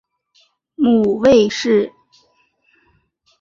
[0.73, 1.93] 母魏氏。